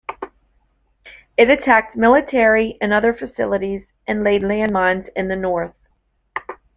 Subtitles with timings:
[1.37, 5.75] It attacked military and other facilities and laid landmines in the north.